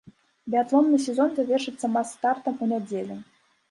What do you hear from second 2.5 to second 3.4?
у нядзелю.